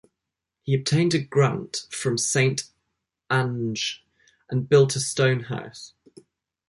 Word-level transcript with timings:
He 0.63 0.73
obtained 0.73 1.13
a 1.13 1.19
grant 1.19 1.85
from 1.91 2.17
Saint 2.17 2.63
Ange 3.31 4.03
and 4.49 4.67
built 4.67 4.95
a 4.95 4.99
stone 4.99 5.41
house. 5.41 5.93